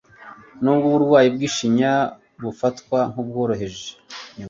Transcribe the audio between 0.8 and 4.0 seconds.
uburwayi bw'ishinya bufatwa nk'ubworoheje